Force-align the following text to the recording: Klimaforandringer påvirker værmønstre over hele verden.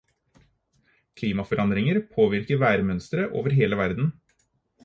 Klimaforandringer 1.19 2.01
påvirker 2.15 2.63
værmønstre 2.65 3.29
over 3.41 3.49
hele 3.61 3.81
verden. 3.83 4.11